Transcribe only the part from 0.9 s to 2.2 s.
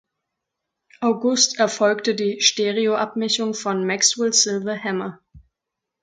August erfolgte